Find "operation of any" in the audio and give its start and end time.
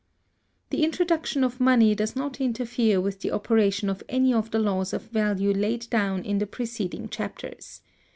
3.31-4.33